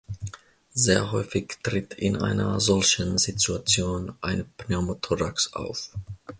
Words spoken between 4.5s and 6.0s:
Pneumothorax auf.